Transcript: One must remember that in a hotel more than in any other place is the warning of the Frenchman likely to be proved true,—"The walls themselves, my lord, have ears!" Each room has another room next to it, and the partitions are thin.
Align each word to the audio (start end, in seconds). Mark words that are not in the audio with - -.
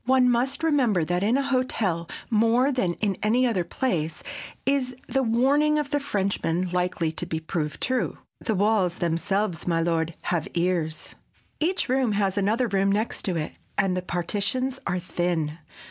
One 0.05 0.31
must 0.31 0.63
remember 0.63 1.05
that 1.05 1.21
in 1.21 1.37
a 1.37 1.43
hotel 1.43 2.09
more 2.31 2.71
than 2.71 2.95
in 2.95 3.17
any 3.21 3.45
other 3.45 3.63
place 3.63 4.23
is 4.65 4.95
the 5.07 5.21
warning 5.21 5.77
of 5.77 5.91
the 5.91 5.99
Frenchman 5.99 6.71
likely 6.71 7.11
to 7.11 7.25
be 7.27 7.39
proved 7.39 7.79
true,—"The 7.83 8.55
walls 8.55 8.95
themselves, 8.95 9.67
my 9.67 9.79
lord, 9.79 10.15
have 10.23 10.47
ears!" 10.55 11.13
Each 11.59 11.87
room 11.87 12.13
has 12.13 12.35
another 12.35 12.67
room 12.67 12.91
next 12.91 13.21
to 13.25 13.35
it, 13.35 13.51
and 13.77 13.95
the 13.95 14.01
partitions 14.01 14.79
are 14.87 14.97
thin. 14.97 15.59